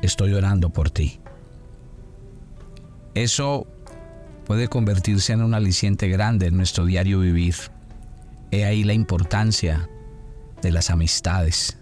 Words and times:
Estoy 0.01 0.33
orando 0.33 0.69
por 0.69 0.91
ti. 0.91 1.19
Eso 3.15 3.67
puede 4.45 4.69
convertirse 4.69 5.33
en 5.33 5.41
un 5.41 5.53
aliciente 5.53 6.07
grande 6.07 6.47
en 6.47 6.55
nuestro 6.55 6.85
diario 6.85 7.19
vivir. 7.19 7.55
He 8.49 8.63
ahí 8.63 8.85
la 8.85 8.93
importancia 8.93 9.89
de 10.61 10.71
las 10.71 10.89
amistades 10.89 11.80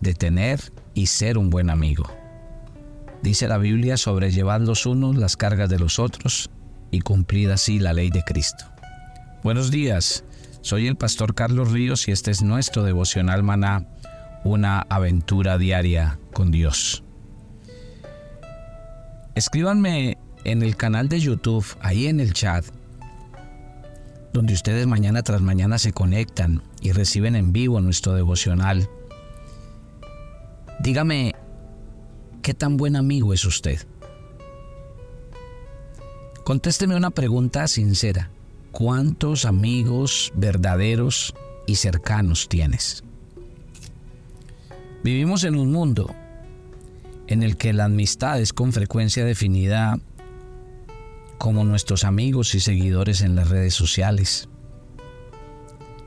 de 0.00 0.14
tener 0.14 0.60
y 0.94 1.06
ser 1.06 1.38
un 1.38 1.50
buen 1.50 1.70
amigo. 1.70 2.04
Dice 3.22 3.48
la 3.48 3.58
Biblia, 3.58 3.96
sobrellevad 3.96 4.60
los 4.60 4.86
unos 4.86 5.16
las 5.16 5.36
cargas 5.36 5.68
de 5.68 5.78
los 5.78 5.98
otros 5.98 6.50
y 6.90 7.00
cumplid 7.00 7.50
así 7.50 7.78
la 7.78 7.92
ley 7.92 8.10
de 8.10 8.22
Cristo. 8.22 8.64
Buenos 9.42 9.70
días, 9.70 10.24
soy 10.60 10.86
el 10.86 10.96
pastor 10.96 11.34
Carlos 11.34 11.72
Ríos 11.72 12.08
y 12.08 12.12
este 12.12 12.30
es 12.30 12.42
nuestro 12.42 12.84
devocional 12.84 13.42
maná, 13.42 13.86
una 14.44 14.80
aventura 14.88 15.58
diaria 15.58 16.18
con 16.32 16.50
Dios. 16.50 17.02
Escríbanme 19.34 20.18
en 20.44 20.62
el 20.62 20.76
canal 20.76 21.08
de 21.08 21.20
YouTube, 21.20 21.66
ahí 21.80 22.06
en 22.06 22.20
el 22.20 22.32
chat, 22.32 22.64
donde 24.32 24.54
ustedes 24.54 24.86
mañana 24.86 25.22
tras 25.22 25.40
mañana 25.40 25.78
se 25.78 25.92
conectan 25.92 26.62
y 26.80 26.92
reciben 26.92 27.34
en 27.34 27.52
vivo 27.52 27.80
nuestro 27.80 28.14
devocional 28.14 28.88
Dígame, 30.80 31.34
¿qué 32.40 32.54
tan 32.54 32.76
buen 32.76 32.94
amigo 32.94 33.34
es 33.34 33.44
usted? 33.44 33.80
Contésteme 36.44 36.94
una 36.94 37.10
pregunta 37.10 37.66
sincera. 37.66 38.30
¿Cuántos 38.70 39.44
amigos 39.44 40.32
verdaderos 40.36 41.34
y 41.66 41.74
cercanos 41.74 42.48
tienes? 42.48 43.02
Vivimos 45.02 45.44
en 45.44 45.56
un 45.56 45.72
mundo 45.72 46.14
en 47.26 47.42
el 47.42 47.56
que 47.56 47.72
la 47.72 47.86
amistad 47.86 48.40
es 48.40 48.52
con 48.52 48.72
frecuencia 48.72 49.24
definida 49.24 49.98
como 51.38 51.64
nuestros 51.64 52.04
amigos 52.04 52.54
y 52.54 52.60
seguidores 52.60 53.20
en 53.20 53.34
las 53.34 53.48
redes 53.48 53.74
sociales. 53.74 54.48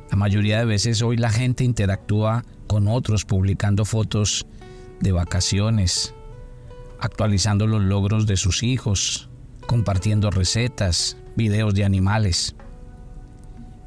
La 0.09 0.17
mayoría 0.17 0.59
de 0.59 0.65
veces 0.65 1.01
hoy 1.01 1.17
la 1.17 1.29
gente 1.29 1.63
interactúa 1.63 2.43
con 2.67 2.87
otros 2.87 3.25
publicando 3.25 3.85
fotos 3.85 4.45
de 5.01 5.11
vacaciones, 5.11 6.13
actualizando 6.99 7.67
los 7.67 7.81
logros 7.81 8.27
de 8.27 8.37
sus 8.37 8.63
hijos, 8.63 9.29
compartiendo 9.67 10.31
recetas, 10.31 11.17
videos 11.35 11.73
de 11.73 11.85
animales. 11.85 12.55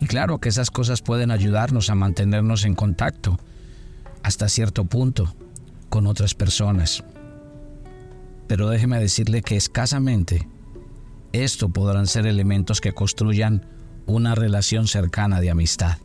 Y 0.00 0.06
claro 0.06 0.38
que 0.38 0.48
esas 0.48 0.70
cosas 0.70 1.02
pueden 1.02 1.30
ayudarnos 1.30 1.90
a 1.90 1.94
mantenernos 1.94 2.64
en 2.64 2.74
contacto 2.74 3.38
hasta 4.22 4.48
cierto 4.48 4.84
punto 4.84 5.34
con 5.88 6.06
otras 6.06 6.34
personas. 6.34 7.04
Pero 8.48 8.68
déjeme 8.68 8.98
decirle 8.98 9.42
que 9.42 9.56
escasamente 9.56 10.48
esto 11.32 11.68
podrán 11.68 12.06
ser 12.06 12.26
elementos 12.26 12.80
que 12.80 12.92
construyan 12.92 13.66
una 14.06 14.34
relación 14.34 14.86
cercana 14.86 15.40
de 15.40 15.50
amistad. 15.50 15.98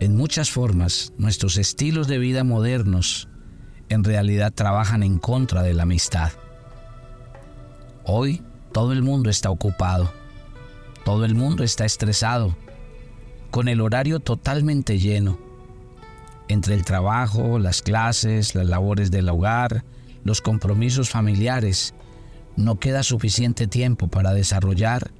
En 0.00 0.16
muchas 0.16 0.52
formas, 0.52 1.12
nuestros 1.18 1.56
estilos 1.56 2.06
de 2.06 2.18
vida 2.18 2.44
modernos 2.44 3.28
en 3.88 4.04
realidad 4.04 4.52
trabajan 4.54 5.02
en 5.02 5.18
contra 5.18 5.64
de 5.64 5.74
la 5.74 5.82
amistad. 5.82 6.30
Hoy 8.04 8.40
todo 8.72 8.92
el 8.92 9.02
mundo 9.02 9.28
está 9.28 9.50
ocupado, 9.50 10.12
todo 11.04 11.24
el 11.24 11.34
mundo 11.34 11.64
está 11.64 11.84
estresado, 11.84 12.56
con 13.50 13.66
el 13.66 13.80
horario 13.80 14.20
totalmente 14.20 15.00
lleno, 15.00 15.36
entre 16.46 16.74
el 16.74 16.84
trabajo, 16.84 17.58
las 17.58 17.82
clases, 17.82 18.54
las 18.54 18.66
labores 18.66 19.10
del 19.10 19.28
hogar, 19.28 19.84
los 20.22 20.40
compromisos 20.40 21.10
familiares, 21.10 21.92
no 22.56 22.78
queda 22.78 23.02
suficiente 23.02 23.66
tiempo 23.66 24.06
para 24.06 24.32
desarrollar 24.32 25.10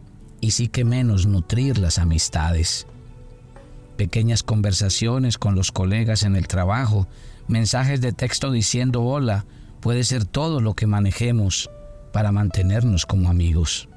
y 0.41 0.53
sí 0.53 0.69
que 0.69 0.85
menos 0.85 1.27
nutrir 1.27 1.79
las 1.79 1.99
amistades 1.99 2.87
pequeñas 3.99 4.43
conversaciones 4.45 5.37
con 5.37 5.57
los 5.57 5.73
colegas 5.73 6.23
en 6.23 6.37
el 6.37 6.47
trabajo, 6.47 7.09
mensajes 7.49 8.01
de 8.01 8.13
texto 8.13 8.51
diciendo 8.53 9.03
hola, 9.03 9.45
puede 9.81 10.05
ser 10.05 10.25
todo 10.25 10.61
lo 10.61 10.75
que 10.75 10.87
manejemos 10.87 11.69
para 12.13 12.33
mantenernos 12.33 13.05
como 13.05 13.29
amigos. 13.29 13.89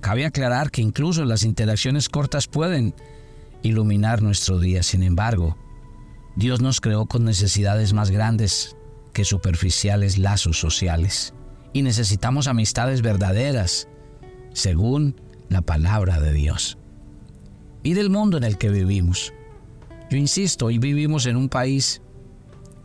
Cabe 0.00 0.26
aclarar 0.26 0.70
que 0.70 0.82
incluso 0.82 1.24
las 1.24 1.42
interacciones 1.42 2.08
cortas 2.10 2.46
pueden 2.46 2.94
iluminar 3.62 4.22
nuestro 4.22 4.60
día. 4.60 4.82
Sin 4.82 5.02
embargo, 5.02 5.56
Dios 6.36 6.60
nos 6.60 6.80
creó 6.82 7.06
con 7.06 7.24
necesidades 7.24 7.94
más 7.94 8.10
grandes 8.10 8.76
que 9.14 9.24
superficiales 9.24 10.18
lazos 10.18 10.60
sociales 10.60 11.32
y 11.72 11.80
necesitamos 11.80 12.48
amistades 12.48 13.00
verdaderas, 13.00 13.88
según 14.52 15.18
la 15.48 15.62
palabra 15.62 16.20
de 16.20 16.34
Dios 16.34 16.76
y 17.86 17.94
del 17.94 18.10
mundo 18.10 18.36
en 18.36 18.42
el 18.42 18.58
que 18.58 18.68
vivimos. 18.68 19.32
Yo 20.10 20.16
insisto, 20.16 20.66
hoy 20.66 20.78
vivimos 20.78 21.24
en 21.26 21.36
un 21.36 21.48
país 21.48 22.02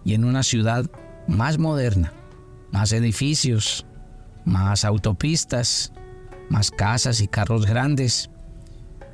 y 0.05 0.13
en 0.13 0.23
una 0.23 0.43
ciudad 0.43 0.85
más 1.27 1.57
moderna, 1.57 2.13
más 2.71 2.91
edificios, 2.91 3.87
más 4.45 4.85
autopistas, 4.85 5.91
más 6.51 6.69
casas 6.69 7.19
y 7.19 7.27
carros 7.27 7.65
grandes, 7.65 8.29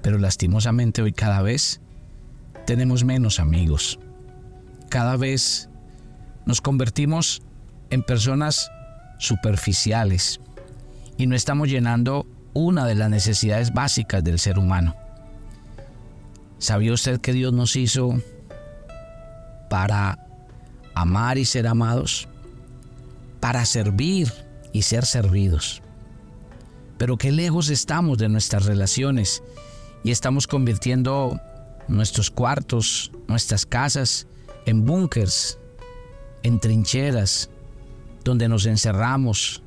pero 0.01 0.17
lastimosamente 0.17 1.01
hoy 1.01 1.13
cada 1.13 1.41
vez 1.41 1.79
tenemos 2.65 3.05
menos 3.05 3.39
amigos. 3.39 3.97
Cada 4.89 5.15
vez 5.15 5.69
nos 6.45 6.59
convertimos 6.59 7.41
en 7.91 8.03
personas 8.03 8.69
superficiales 9.19 10.41
y 11.17 11.27
no 11.27 11.35
estamos 11.37 11.69
llenando 11.69 12.27
una 12.53 12.85
de 12.85 12.95
las 12.95 13.09
necesidades 13.09 13.73
básicas 13.73 14.21
del 14.21 14.37
ser 14.37 14.59
humano. 14.59 15.06
¿Sabía 16.59 16.93
usted 16.93 17.21
que 17.21 17.33
Dios 17.33 17.53
nos 17.53 17.75
hizo 17.75 18.19
para 19.69 20.17
amar 20.95 21.37
y 21.37 21.45
ser 21.45 21.67
amados? 21.67 22.27
Para 23.39 23.65
servir 23.65 24.31
y 24.73 24.81
ser 24.81 25.05
servidos. 25.05 25.81
Pero 26.97 27.17
qué 27.17 27.31
lejos 27.31 27.69
estamos 27.69 28.17
de 28.17 28.27
nuestras 28.27 28.65
relaciones 28.65 29.43
y 30.03 30.11
estamos 30.11 30.47
convirtiendo 30.47 31.39
nuestros 31.87 32.31
cuartos, 32.31 33.11
nuestras 33.27 33.65
casas 33.65 34.25
en 34.65 34.83
búnkers, 34.83 35.59
en 36.41 36.59
trincheras, 36.59 37.49
donde 38.23 38.49
nos 38.49 38.65
encerramos, 38.65 39.61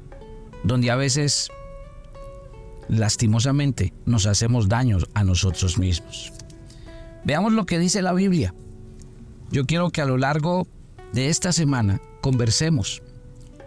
donde 0.64 0.90
a 0.90 0.96
veces 0.96 1.50
lastimosamente 2.88 3.94
nos 4.04 4.26
hacemos 4.26 4.68
daño 4.68 4.98
a 5.14 5.22
nosotros 5.22 5.78
mismos. 5.78 6.32
Veamos 7.24 7.52
lo 7.52 7.66
que 7.66 7.78
dice 7.78 8.02
la 8.02 8.12
Biblia. 8.12 8.54
Yo 9.50 9.66
quiero 9.66 9.90
que 9.90 10.00
a 10.00 10.06
lo 10.06 10.16
largo 10.16 10.66
de 11.12 11.28
esta 11.28 11.52
semana 11.52 12.00
conversemos. 12.20 13.02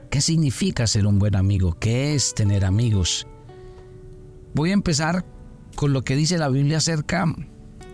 ¿Qué 0.09 0.21
significa 0.21 0.87
ser 0.87 1.05
un 1.07 1.19
buen 1.19 1.35
amigo? 1.35 1.75
¿Qué 1.79 2.15
es 2.15 2.33
tener 2.33 2.65
amigos? 2.65 3.27
Voy 4.53 4.69
a 4.69 4.73
empezar 4.73 5.25
con 5.75 5.93
lo 5.93 6.03
que 6.03 6.15
dice 6.15 6.37
la 6.37 6.49
Biblia 6.49 6.77
acerca 6.77 7.25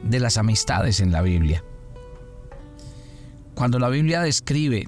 de 0.03 0.19
las 0.19 0.37
amistades 0.37 0.99
en 0.99 1.11
la 1.11 1.21
Biblia. 1.21 1.63
Cuando 3.55 3.79
la 3.79 3.89
Biblia 3.89 4.21
describe 4.21 4.87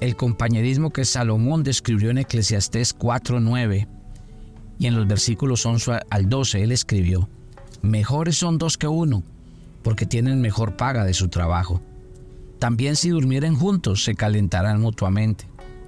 el 0.00 0.16
compañerismo 0.16 0.92
que 0.92 1.04
Salomón 1.04 1.64
describió 1.64 2.10
en 2.10 2.18
Eclesiastés 2.18 2.96
4.9 2.96 3.88
y 4.78 4.86
en 4.86 4.96
los 4.96 5.06
versículos 5.08 5.66
11 5.66 6.00
al 6.08 6.28
12 6.28 6.62
él 6.62 6.72
escribió, 6.72 7.28
mejores 7.82 8.36
son 8.36 8.58
dos 8.58 8.78
que 8.78 8.86
uno, 8.86 9.24
porque 9.88 10.04
tienen 10.04 10.42
mejor 10.42 10.76
paga 10.76 11.06
de 11.06 11.14
su 11.14 11.28
trabajo. 11.28 11.80
También 12.58 12.94
si 12.94 13.08
durmieren 13.08 13.56
juntos 13.56 14.04
se 14.04 14.14
calentarán 14.14 14.82
mutuamente, 14.82 15.46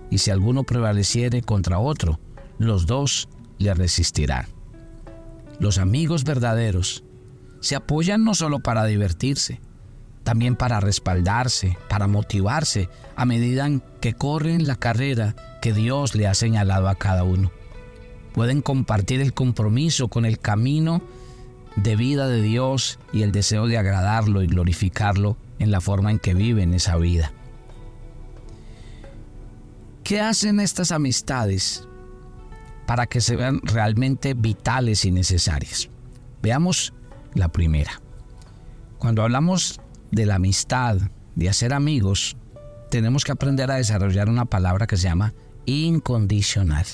y 0.08 0.16
si 0.16 0.30
alguno 0.30 0.64
prevaleciere 0.64 1.42
contra 1.42 1.78
otro, 1.78 2.18
los 2.56 2.86
dos 2.86 3.28
le 3.58 3.74
resistirán. 3.74 4.46
Los 5.58 5.76
amigos 5.76 6.24
verdaderos 6.24 7.04
se 7.60 7.76
apoyan 7.76 8.24
no 8.24 8.34
solo 8.34 8.60
para 8.60 8.86
divertirse, 8.86 9.60
también 10.24 10.56
para 10.56 10.80
respaldarse, 10.80 11.76
para 11.90 12.06
motivarse 12.06 12.88
a 13.16 13.26
medida 13.26 13.68
que 14.00 14.14
corren 14.14 14.66
la 14.66 14.76
carrera 14.76 15.36
que 15.60 15.74
Dios 15.74 16.14
le 16.14 16.26
ha 16.26 16.32
señalado 16.32 16.88
a 16.88 16.94
cada 16.94 17.22
uno. 17.22 17.52
Pueden 18.32 18.62
compartir 18.62 19.20
el 19.20 19.34
compromiso 19.34 20.08
con 20.08 20.24
el 20.24 20.38
camino 20.38 21.02
de 21.82 21.96
vida 21.96 22.28
de 22.28 22.42
Dios 22.42 22.98
y 23.12 23.22
el 23.22 23.32
deseo 23.32 23.66
de 23.66 23.78
agradarlo 23.78 24.42
y 24.42 24.46
glorificarlo 24.46 25.36
en 25.58 25.70
la 25.70 25.80
forma 25.80 26.10
en 26.10 26.18
que 26.18 26.34
viven 26.34 26.74
esa 26.74 26.96
vida. 26.96 27.32
¿Qué 30.04 30.20
hacen 30.20 30.60
estas 30.60 30.92
amistades 30.92 31.86
para 32.86 33.06
que 33.06 33.20
se 33.20 33.36
vean 33.36 33.60
realmente 33.62 34.34
vitales 34.34 35.04
y 35.04 35.10
necesarias? 35.10 35.88
Veamos 36.42 36.92
la 37.34 37.48
primera. 37.48 38.00
Cuando 38.98 39.22
hablamos 39.22 39.80
de 40.10 40.26
la 40.26 40.34
amistad, 40.34 40.98
de 41.34 41.48
hacer 41.48 41.72
amigos, 41.72 42.36
tenemos 42.90 43.24
que 43.24 43.32
aprender 43.32 43.70
a 43.70 43.76
desarrollar 43.76 44.28
una 44.28 44.44
palabra 44.44 44.86
que 44.86 44.96
se 44.96 45.04
llama 45.04 45.32
incondicional. 45.64 46.86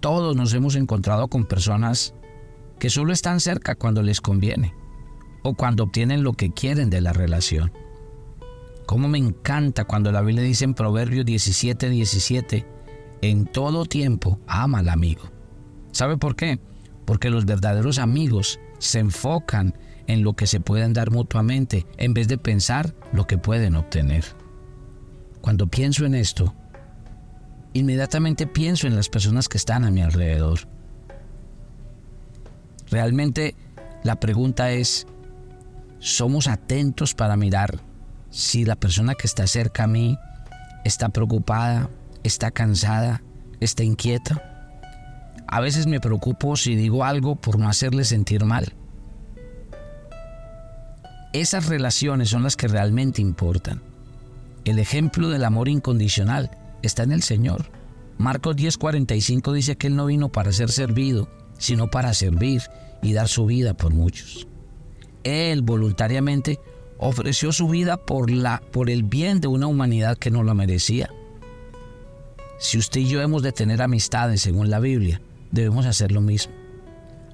Todos 0.00 0.34
nos 0.34 0.52
hemos 0.54 0.74
encontrado 0.74 1.28
con 1.28 1.44
personas 1.44 2.14
que 2.82 2.90
solo 2.90 3.12
están 3.12 3.38
cerca 3.38 3.76
cuando 3.76 4.02
les 4.02 4.20
conviene 4.20 4.74
o 5.44 5.54
cuando 5.54 5.84
obtienen 5.84 6.24
lo 6.24 6.32
que 6.32 6.50
quieren 6.50 6.90
de 6.90 7.00
la 7.00 7.12
relación. 7.12 7.70
Como 8.86 9.06
me 9.06 9.18
encanta 9.18 9.84
cuando 9.84 10.10
la 10.10 10.20
Biblia 10.20 10.42
dice 10.42 10.64
en 10.64 10.74
Proverbios 10.74 11.24
17, 11.24 11.88
17, 11.88 12.66
en 13.20 13.46
todo 13.46 13.84
tiempo 13.84 14.40
ama 14.48 14.80
al 14.80 14.88
amigo. 14.88 15.22
¿Sabe 15.92 16.16
por 16.16 16.34
qué? 16.34 16.58
Porque 17.04 17.30
los 17.30 17.44
verdaderos 17.44 18.00
amigos 18.00 18.58
se 18.80 18.98
enfocan 18.98 19.78
en 20.08 20.24
lo 20.24 20.32
que 20.32 20.48
se 20.48 20.58
pueden 20.58 20.92
dar 20.92 21.12
mutuamente 21.12 21.86
en 21.98 22.14
vez 22.14 22.26
de 22.26 22.36
pensar 22.36 22.96
lo 23.12 23.28
que 23.28 23.38
pueden 23.38 23.76
obtener. 23.76 24.24
Cuando 25.40 25.68
pienso 25.68 26.04
en 26.04 26.16
esto, 26.16 26.52
inmediatamente 27.74 28.48
pienso 28.48 28.88
en 28.88 28.96
las 28.96 29.08
personas 29.08 29.48
que 29.48 29.58
están 29.58 29.84
a 29.84 29.92
mi 29.92 30.02
alrededor. 30.02 30.81
Realmente 32.92 33.56
la 34.04 34.20
pregunta 34.20 34.70
es, 34.70 35.06
¿somos 35.98 36.46
atentos 36.46 37.14
para 37.14 37.38
mirar 37.38 37.80
si 38.28 38.66
la 38.66 38.76
persona 38.76 39.14
que 39.14 39.26
está 39.26 39.46
cerca 39.46 39.84
a 39.84 39.86
mí 39.86 40.18
está 40.84 41.08
preocupada, 41.08 41.88
está 42.22 42.50
cansada, 42.50 43.22
está 43.60 43.82
inquieta? 43.82 44.42
A 45.48 45.60
veces 45.60 45.86
me 45.86 46.00
preocupo 46.00 46.54
si 46.54 46.76
digo 46.76 47.02
algo 47.02 47.34
por 47.36 47.58
no 47.58 47.70
hacerle 47.70 48.04
sentir 48.04 48.44
mal. 48.44 48.74
Esas 51.32 51.68
relaciones 51.68 52.28
son 52.28 52.42
las 52.42 52.58
que 52.58 52.68
realmente 52.68 53.22
importan. 53.22 53.80
El 54.66 54.78
ejemplo 54.78 55.30
del 55.30 55.46
amor 55.46 55.70
incondicional 55.70 56.50
está 56.82 57.04
en 57.04 57.12
el 57.12 57.22
Señor. 57.22 57.70
Marcos 58.18 58.54
10:45 58.54 59.54
dice 59.54 59.76
que 59.76 59.86
Él 59.86 59.96
no 59.96 60.04
vino 60.04 60.28
para 60.30 60.52
ser 60.52 60.70
servido, 60.70 61.30
sino 61.62 61.88
para 61.88 62.12
servir 62.12 62.62
y 63.02 63.12
dar 63.12 63.28
su 63.28 63.46
vida 63.46 63.74
por 63.74 63.94
muchos. 63.94 64.46
Él 65.22 65.62
voluntariamente 65.62 66.58
ofreció 66.98 67.52
su 67.52 67.68
vida 67.68 67.96
por, 67.96 68.30
la, 68.30 68.60
por 68.72 68.90
el 68.90 69.04
bien 69.04 69.40
de 69.40 69.48
una 69.48 69.68
humanidad 69.68 70.18
que 70.18 70.30
no 70.30 70.42
lo 70.42 70.54
merecía. 70.54 71.10
Si 72.58 72.78
usted 72.78 73.00
y 73.00 73.08
yo 73.08 73.22
hemos 73.22 73.42
de 73.42 73.52
tener 73.52 73.80
amistades 73.82 74.42
según 74.42 74.70
la 74.70 74.80
Biblia, 74.80 75.20
debemos 75.50 75.86
hacer 75.86 76.12
lo 76.12 76.20
mismo. 76.20 76.52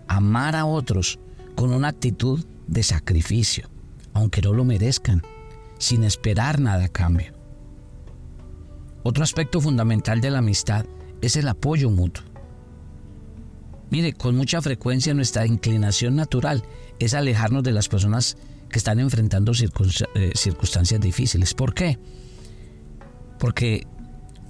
Amar 0.06 0.56
a 0.56 0.64
otros 0.66 1.19
con 1.54 1.72
una 1.72 1.88
actitud 1.88 2.44
de 2.66 2.82
sacrificio 2.82 3.69
aunque 4.19 4.42
no 4.42 4.52
lo 4.52 4.64
merezcan, 4.64 5.22
sin 5.78 6.02
esperar 6.02 6.60
nada 6.60 6.86
a 6.86 6.88
cambio. 6.88 7.32
Otro 9.04 9.22
aspecto 9.22 9.60
fundamental 9.60 10.20
de 10.20 10.30
la 10.30 10.38
amistad 10.38 10.86
es 11.20 11.36
el 11.36 11.46
apoyo 11.48 11.88
mutuo. 11.88 12.25
Mire, 13.90 14.12
con 14.12 14.37
mucha 14.37 14.61
frecuencia 14.61 15.14
nuestra 15.14 15.46
inclinación 15.46 16.17
natural 16.17 16.62
es 16.99 17.14
alejarnos 17.14 17.62
de 17.62 17.73
las 17.73 17.88
personas 17.88 18.37
que 18.69 18.79
están 18.79 19.00
enfrentando 19.00 19.52
eh, 19.52 20.32
circunstancias 20.35 21.00
difíciles. 21.00 21.55
¿Por 21.55 21.75
qué? 21.75 21.99
Porque 23.38 23.87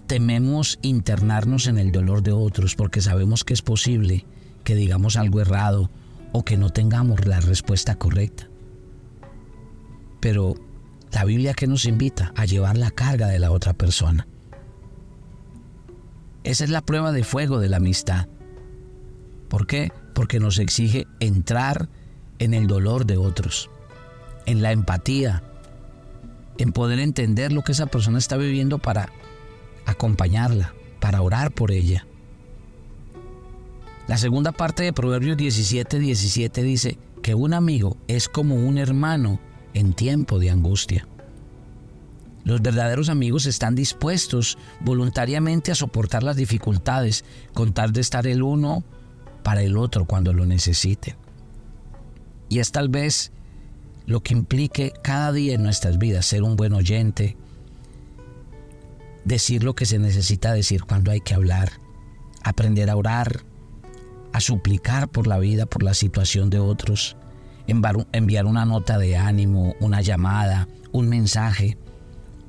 tememos 0.06 0.79
internarnos 0.82 1.67
en 1.67 1.79
el 1.79 1.93
dolor 1.93 2.23
de 2.23 2.32
otros, 2.32 2.75
porque 2.75 3.00
sabemos 3.00 3.44
que 3.44 3.55
es 3.55 3.62
posible 3.62 4.26
que 4.64 4.75
digamos 4.75 5.17
algo 5.17 5.40
errado 5.40 5.90
o 6.32 6.44
que 6.44 6.56
no 6.56 6.70
tengamos 6.70 7.26
la 7.26 7.40
respuesta 7.40 7.94
correcta. 7.96 8.49
Pero 10.20 10.55
la 11.12 11.25
Biblia 11.25 11.55
que 11.55 11.67
nos 11.67 11.85
invita 11.85 12.32
a 12.37 12.44
llevar 12.44 12.76
la 12.76 12.90
carga 12.90 13.29
de 13.29 13.38
la 13.38 13.50
otra 13.50 13.73
persona. 13.73 14.26
Esa 16.43 16.64
es 16.64 16.70
la 16.70 16.81
prueba 16.81 17.12
de 17.12 17.25
fuego 17.25 17.61
de 17.61 17.69
la 17.69 17.76
amistad. 17.76 18.26
¿Por 19.49 19.67
qué? 19.67 19.93
Porque 20.15 20.41
nos 20.41 20.59
exige 20.59 21.06
entrar 21.21 21.89
en 22.39 22.55
el 22.55 22.67
dolor 22.67 23.06
de 23.06 23.17
otros, 23.17 23.71
en 24.47 24.62
la 24.62 24.73
empatía, 24.73 25.43
en 26.59 26.73
poder 26.73 26.99
entender 26.99 27.53
lo 27.53 27.62
que 27.62 27.73
esa 27.73 27.87
persona 27.87 28.19
está 28.19 28.37
viviendo 28.37 28.79
para 28.79 29.11
acompañarla, 29.87 30.75
para 31.00 31.23
orar 31.23 31.52
por 31.52 31.71
ella. 31.71 32.07
La 34.07 34.19
segunda 34.19 34.52
parte 34.52 34.83
de 34.83 34.93
Proverbios 34.93 35.37
17, 35.37 35.99
17 35.99 36.62
dice 36.62 36.99
que 37.23 37.35
un 37.35 37.52
amigo 37.55 37.97
es 38.09 38.28
como 38.28 38.55
un 38.55 38.78
hermano 38.78 39.38
en 39.75 39.93
tiempo 39.93 40.38
de 40.38 40.50
angustia. 40.50 41.07
Los 42.45 42.62
verdaderos 42.62 43.11
amigos 43.11 43.45
están 43.45 43.75
dispuestos 43.75 44.57
voluntariamente 44.81 45.71
a 45.71 45.75
soportar 45.75 46.23
las 46.23 46.37
dificultades 46.37 47.25
con 47.52 47.75
tal 47.75 47.93
de 47.93 48.00
estar 48.00 48.26
el 48.26 48.43
uno 48.43 48.85
para 49.49 49.62
el 49.62 49.78
otro 49.78 50.05
cuando 50.05 50.35
lo 50.35 50.45
necesite. 50.45 51.17
Y 52.50 52.59
es 52.59 52.71
tal 52.71 52.90
vez 52.90 53.33
lo 54.05 54.23
que 54.23 54.35
implique 54.35 54.93
cada 55.02 55.33
día 55.33 55.55
en 55.55 55.62
nuestras 55.62 55.97
vidas 55.97 56.26
ser 56.26 56.43
un 56.43 56.55
buen 56.55 56.75
oyente, 56.75 57.35
decir 59.25 59.64
lo 59.64 59.75
que 59.75 59.87
se 59.87 59.99
necesita 59.99 60.52
decir 60.52 60.85
cuando 60.85 61.12
hay 61.12 61.23
que 61.23 61.33
hablar, 61.33 61.73
aprender 62.45 62.90
a 62.90 62.97
orar, 62.97 63.40
a 64.35 64.40
suplicar 64.43 65.09
por 65.09 65.26
la 65.26 65.38
vida, 65.38 65.64
por 65.64 65.83
la 65.83 65.95
situación 65.95 66.50
de 66.50 66.59
otros, 66.59 67.17
enviar 67.67 68.45
una 68.45 68.67
nota 68.67 68.99
de 68.99 69.17
ánimo, 69.17 69.76
una 69.81 70.02
llamada, 70.02 70.69
un 70.93 71.09
mensaje, 71.09 71.78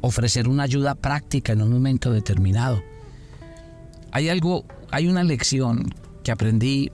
ofrecer 0.01 0.49
una 0.49 0.63
ayuda 0.63 0.95
práctica 0.95 1.53
en 1.53 1.61
un 1.61 1.71
momento 1.71 2.11
determinado. 2.11 2.83
Hay 4.11 4.27
algo, 4.27 4.65
hay 4.91 5.07
una 5.07 5.23
lección 5.23 5.93
que 6.29 6.33
aprendí 6.33 6.91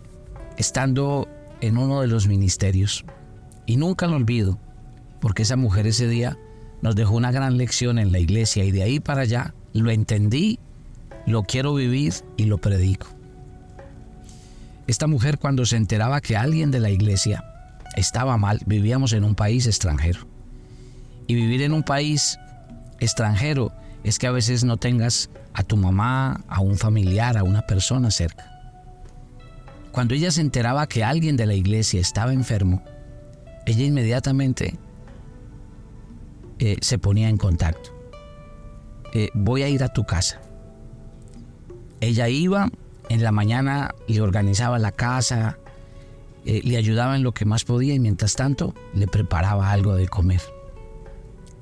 estando 0.55 1.27
en 1.59 1.77
uno 1.77 1.99
de 1.99 2.07
los 2.07 2.25
ministerios 2.25 3.03
y 3.65 3.75
nunca 3.75 4.07
lo 4.07 4.15
olvido, 4.15 4.57
porque 5.19 5.41
esa 5.41 5.57
mujer 5.57 5.87
ese 5.87 6.07
día 6.07 6.37
nos 6.81 6.95
dejó 6.95 7.15
una 7.15 7.33
gran 7.33 7.57
lección 7.57 7.99
en 7.99 8.13
la 8.13 8.19
iglesia 8.19 8.63
y 8.63 8.71
de 8.71 8.83
ahí 8.83 9.01
para 9.01 9.23
allá 9.23 9.53
lo 9.73 9.91
entendí, 9.91 10.57
lo 11.27 11.43
quiero 11.43 11.73
vivir 11.73 12.13
y 12.37 12.45
lo 12.45 12.59
predico. 12.59 13.07
Esta 14.87 15.05
mujer 15.05 15.37
cuando 15.37 15.65
se 15.65 15.75
enteraba 15.75 16.21
que 16.21 16.37
alguien 16.37 16.71
de 16.71 16.79
la 16.79 16.89
iglesia 16.89 17.43
estaba 17.97 18.37
mal, 18.37 18.61
vivíamos 18.65 19.11
en 19.11 19.25
un 19.25 19.35
país 19.35 19.67
extranjero. 19.67 20.29
Y 21.27 21.35
vivir 21.35 21.61
en 21.61 21.73
un 21.73 21.83
país 21.83 22.39
extranjero 23.01 23.73
es 24.05 24.17
que 24.17 24.27
a 24.27 24.31
veces 24.31 24.63
no 24.63 24.77
tengas 24.77 25.29
a 25.53 25.63
tu 25.63 25.75
mamá, 25.75 26.39
a 26.47 26.61
un 26.61 26.77
familiar, 26.77 27.37
a 27.37 27.43
una 27.43 27.63
persona 27.63 28.11
cerca. 28.11 28.54
Cuando 29.95 30.13
ella 30.13 30.29
se 30.29 30.41
enteraba 30.41 30.87
que 30.87 31.05
alguien 31.05 31.37
de 31.37 31.45
la 31.45 31.53
iglesia 31.53 32.01
estaba 32.01 32.33
enfermo, 32.33 32.83
ella 33.65 33.85
inmediatamente 33.85 34.77
eh, 36.59 36.75
se 36.81 36.99
ponía 36.99 37.29
en 37.29 37.37
contacto. 37.37 37.91
eh, 39.13 39.29
voy 39.33 39.63
a 39.63 39.69
ir 39.69 39.85
a 39.85 39.93
tu 39.93 40.03
casa. 40.03 40.41
Ella 42.01 42.27
iba, 42.27 42.69
en 43.07 43.23
la 43.23 43.31
mañana 43.31 43.95
le 44.09 44.19
organizaba 44.19 44.79
la 44.79 44.91
casa, 44.91 45.59
eh, 46.43 46.59
le 46.65 46.75
ayudaba 46.75 47.15
en 47.15 47.23
lo 47.23 47.31
que 47.31 47.45
más 47.45 47.63
podía 47.63 47.93
y 47.93 47.99
mientras 47.99 48.35
tanto 48.35 48.75
le 48.93 49.07
preparaba 49.07 49.71
algo 49.71 49.95
de 49.95 50.09
comer. 50.09 50.41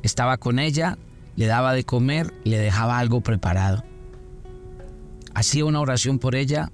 Estaba 0.02 0.38
con 0.38 0.58
ella, 0.58 0.98
le 1.36 1.46
daba 1.46 1.74
de 1.74 1.84
comer, 1.84 2.34
le 2.46 2.58
dejaba 2.58 2.98
algo 2.98 3.22
preparado. 3.22 3.84
Hacía 5.36 5.66
una 5.66 5.82
oración 5.82 6.18
por 6.18 6.34
ella 6.34 6.72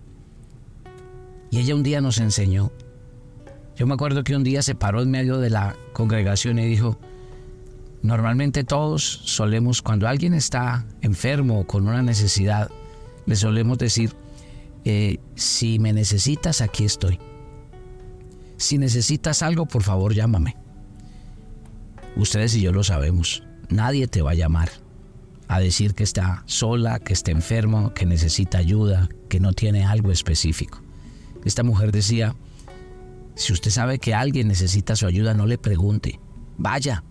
y 1.51 1.59
ella 1.59 1.75
un 1.75 1.83
día 1.83 2.01
nos 2.01 2.19
enseñó. 2.19 2.71
Yo 3.75 3.87
me 3.87 3.93
acuerdo 3.93 4.23
que 4.23 4.35
un 4.35 4.43
día 4.43 4.61
se 4.61 4.75
paró 4.75 5.01
en 5.01 5.11
medio 5.11 5.37
de 5.37 5.49
la 5.49 5.75
congregación 5.93 6.59
y 6.59 6.65
dijo, 6.65 6.99
normalmente 8.01 8.63
todos 8.63 9.03
solemos, 9.03 9.81
cuando 9.81 10.07
alguien 10.07 10.33
está 10.33 10.85
enfermo 11.01 11.61
o 11.61 11.67
con 11.67 11.87
una 11.87 12.01
necesidad, 12.01 12.69
le 13.25 13.35
solemos 13.35 13.77
decir, 13.77 14.13
eh, 14.83 15.19
si 15.35 15.79
me 15.79 15.93
necesitas, 15.93 16.61
aquí 16.61 16.83
estoy. 16.83 17.19
Si 18.57 18.77
necesitas 18.77 19.41
algo, 19.41 19.65
por 19.65 19.83
favor, 19.83 20.13
llámame. 20.13 20.57
Ustedes 22.17 22.55
y 22.55 22.61
yo 22.61 22.73
lo 22.73 22.83
sabemos. 22.83 23.43
Nadie 23.69 24.07
te 24.07 24.21
va 24.21 24.31
a 24.31 24.35
llamar 24.35 24.69
a 25.47 25.59
decir 25.59 25.95
que 25.95 26.03
está 26.03 26.43
sola, 26.45 26.99
que 26.99 27.13
está 27.13 27.31
enfermo, 27.31 27.93
que 27.93 28.05
necesita 28.05 28.57
ayuda, 28.57 29.09
que 29.29 29.39
no 29.39 29.53
tiene 29.53 29.85
algo 29.85 30.11
específico. 30.11 30.81
Esta 31.45 31.63
mujer 31.63 31.91
decía, 31.91 32.35
si 33.35 33.53
usted 33.53 33.71
sabe 33.71 33.99
que 33.99 34.13
alguien 34.13 34.47
necesita 34.47 34.95
su 34.95 35.07
ayuda, 35.07 35.33
no 35.33 35.45
le 35.45 35.57
pregunte. 35.57 36.19
Vaya, 36.57 37.03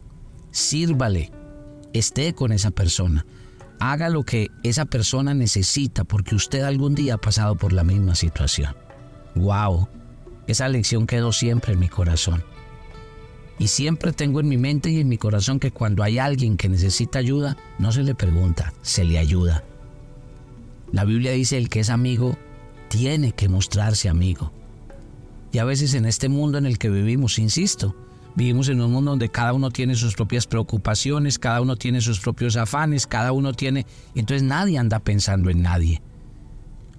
sírvale, 0.51 1.33
esté 1.93 2.35
con 2.35 2.53
esa 2.53 2.71
persona. 2.71 3.25
Haga 3.81 4.09
lo 4.09 4.25
que 4.25 4.49
esa 4.63 4.85
persona 4.85 5.35
necesita 5.35 6.05
porque 6.05 6.35
usted 6.35 6.63
algún 6.63 6.95
día 6.95 7.15
ha 7.15 7.19
pasado 7.19 7.57
por 7.57 7.73
la 7.73 7.85
misma 7.85 8.15
situación. 8.15 8.77
¡Wow! 9.37 9.89
Esa 10.47 10.69
lección 10.69 11.07
quedó 11.07 11.33
siempre 11.33 11.73
en 11.73 11.79
mi 11.79 11.89
corazón. 11.89 12.45
Y 13.59 13.69
siempre 13.69 14.13
tengo 14.13 14.41
en 14.41 14.49
mi 14.49 14.57
mente 14.57 14.91
y 14.91 15.01
en 15.01 15.09
mi 15.09 15.19
corazón 15.19 15.59
que 15.59 15.71
cuando 15.71 16.03
hay 16.03 16.19
alguien 16.19 16.57
que 16.57 16.69
necesita 16.69 17.19
ayuda, 17.19 17.57
no 17.79 17.91
se 17.93 18.03
le 18.03 18.15
pregunta, 18.15 18.73
se 18.83 19.05
le 19.05 19.19
ayuda. 19.19 19.65
La 20.93 21.05
Biblia 21.05 21.33
dice, 21.33 21.59
el 21.59 21.69
que 21.69 21.81
es 21.81 21.91
amigo 21.91 22.37
tiene 22.89 23.33
que 23.33 23.49
mostrarse 23.49 24.09
amigo. 24.09 24.53
Y 25.53 25.59
a 25.59 25.65
veces 25.65 25.95
en 25.95 26.05
este 26.05 26.29
mundo 26.29 26.59
en 26.59 26.67
el 26.67 26.79
que 26.79 26.91
vivimos, 26.91 27.39
insisto, 27.39 27.97
vivimos 28.35 28.69
en 28.69 28.81
un 28.81 28.93
mundo 28.93 29.13
donde 29.13 29.31
cada 29.31 29.53
uno 29.53 29.71
tiene 29.71 29.95
sus 29.95 30.15
propias 30.15 30.47
preocupaciones, 30.47 31.39
cada 31.39 31.61
uno 31.61 31.77
tiene 31.77 32.01
sus 32.01 32.21
propios 32.21 32.57
afanes, 32.57 33.07
cada 33.07 33.33
uno 33.33 33.53
tiene... 33.53 33.87
Entonces 34.15 34.43
nadie 34.43 34.79
anda 34.79 34.99
pensando 34.99 35.51
en 35.51 35.63
nadie. 35.63 36.03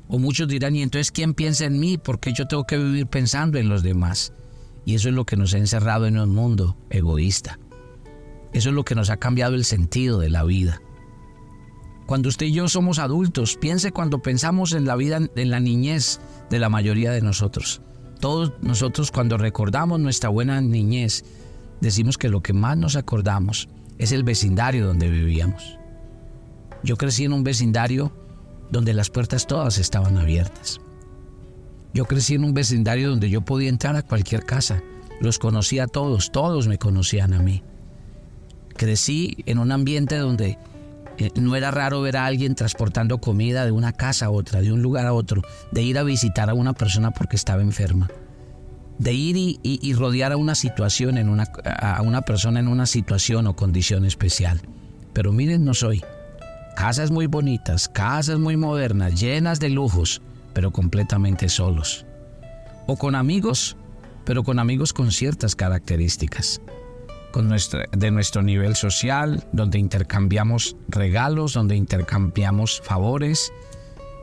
O 0.07 0.17
muchos 0.17 0.47
dirán, 0.47 0.75
¿y 0.75 0.81
entonces 0.81 1.11
quién 1.11 1.35
piensa 1.35 1.65
en 1.65 1.79
mí? 1.79 1.99
Porque 1.99 2.33
yo 2.33 2.47
tengo 2.47 2.65
que 2.65 2.77
vivir 2.77 3.05
pensando 3.05 3.59
en 3.59 3.69
los 3.69 3.83
demás. 3.83 4.33
Y 4.85 4.95
eso 4.95 5.09
es 5.09 5.15
lo 5.15 5.25
que 5.25 5.35
nos 5.35 5.53
ha 5.53 5.59
encerrado 5.59 6.07
en 6.07 6.17
un 6.17 6.33
mundo 6.33 6.75
egoísta. 6.89 7.59
Eso 8.51 8.69
es 8.69 8.75
lo 8.75 8.83
que 8.83 8.95
nos 8.95 9.11
ha 9.11 9.17
cambiado 9.17 9.53
el 9.53 9.65
sentido 9.65 10.19
de 10.19 10.29
la 10.29 10.43
vida. 10.43 10.81
Cuando 12.09 12.29
usted 12.29 12.47
y 12.47 12.53
yo 12.53 12.67
somos 12.67 12.97
adultos, 12.97 13.55
piense 13.55 13.91
cuando 13.91 14.19
pensamos 14.19 14.73
en 14.73 14.85
la 14.85 14.95
vida, 14.95 15.19
en 15.35 15.49
la 15.51 15.59
niñez 15.59 16.19
de 16.49 16.57
la 16.57 16.67
mayoría 16.67 17.11
de 17.11 17.21
nosotros. 17.21 17.83
Todos 18.19 18.53
nosotros 18.63 19.11
cuando 19.11 19.37
recordamos 19.37 19.99
nuestra 19.99 20.31
buena 20.31 20.59
niñez, 20.59 21.23
decimos 21.81 22.17
que 22.17 22.29
lo 22.29 22.41
que 22.41 22.51
más 22.51 22.77
nos 22.77 22.95
acordamos 22.95 23.69
es 23.99 24.11
el 24.11 24.23
vecindario 24.23 24.87
donde 24.87 25.07
vivíamos. 25.07 25.77
Yo 26.81 26.97
crecí 26.97 27.25
en 27.25 27.33
un 27.33 27.43
vecindario 27.43 28.11
donde 28.71 28.95
las 28.95 29.11
puertas 29.11 29.45
todas 29.45 29.77
estaban 29.77 30.17
abiertas. 30.17 30.81
Yo 31.93 32.05
crecí 32.05 32.33
en 32.33 32.43
un 32.43 32.55
vecindario 32.55 33.11
donde 33.11 33.29
yo 33.29 33.41
podía 33.41 33.69
entrar 33.69 33.95
a 33.95 34.01
cualquier 34.01 34.47
casa. 34.47 34.81
Los 35.21 35.37
conocía 35.37 35.83
a 35.83 35.87
todos, 35.87 36.31
todos 36.31 36.67
me 36.67 36.79
conocían 36.79 37.35
a 37.35 37.39
mí. 37.39 37.61
Crecí 38.75 39.37
en 39.45 39.59
un 39.59 39.71
ambiente 39.71 40.17
donde 40.17 40.57
eh, 41.19 41.31
no 41.35 41.55
era 41.55 41.71
raro 41.71 42.01
ver 42.01 42.17
a 42.17 42.25
alguien 42.25 42.55
transportando 42.55 43.19
comida 43.19 43.65
de 43.65 43.71
una 43.71 43.93
casa 43.93 44.27
a 44.27 44.29
otra, 44.29 44.61
de 44.61 44.71
un 44.71 44.81
lugar 44.81 45.05
a 45.05 45.13
otro, 45.13 45.41
de 45.71 45.81
ir 45.81 45.97
a 45.97 46.03
visitar 46.03 46.49
a 46.49 46.53
una 46.53 46.73
persona 46.73 47.11
porque 47.11 47.35
estaba 47.35 47.61
enferma, 47.61 48.09
de 48.97 49.13
ir 49.13 49.59
y, 49.61 49.93
rodear 49.93 50.31
a 50.31 50.37
una 50.37 50.55
situación, 50.55 51.17
en 51.17 51.29
una, 51.29 51.43
a 51.63 52.01
una 52.01 52.21
persona 52.21 52.59
en 52.59 52.67
una 52.67 52.85
situación 52.85 53.47
o 53.47 53.55
condición 53.55 54.05
especial. 54.05 54.61
Pero 55.13 55.31
miren, 55.31 55.65
no 55.65 55.73
soy. 55.73 56.03
Casas 56.75 57.11
muy 57.11 57.27
bonitas, 57.27 57.89
casas 57.89 58.39
muy 58.39 58.55
modernas, 58.55 59.19
llenas 59.19 59.59
de 59.59 59.69
lujos, 59.69 60.21
pero 60.53 60.71
completamente 60.71 61.49
solos. 61.49 62.05
O 62.87 62.95
con 62.95 63.15
amigos, 63.15 63.75
pero 64.25 64.43
con 64.43 64.59
amigos 64.59 64.93
con 64.93 65.11
ciertas 65.11 65.55
características. 65.55 66.61
De 67.33 68.11
nuestro 68.11 68.41
nivel 68.41 68.75
social, 68.75 69.45
donde 69.53 69.77
intercambiamos 69.77 70.75
regalos, 70.87 71.53
donde 71.53 71.75
intercambiamos 71.75 72.81
favores. 72.83 73.53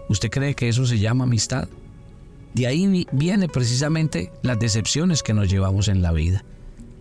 ¿Usted 0.08 0.30
cree 0.30 0.54
que 0.54 0.68
eso 0.68 0.86
se 0.86 0.98
llama 0.98 1.25
amistad? 1.25 1.68
De 2.54 2.66
ahí 2.66 3.06
viene 3.12 3.48
precisamente 3.48 4.32
las 4.42 4.58
decepciones 4.58 5.22
que 5.22 5.34
nos 5.34 5.48
llevamos 5.48 5.88
en 5.88 6.02
la 6.02 6.12
vida. 6.12 6.44